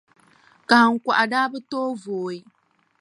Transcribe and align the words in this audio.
Kahiŋkɔɣu 0.69 1.25
daa 1.31 1.49
bi 1.51 1.59
tooi 1.69 1.97
vooi, 2.03 2.37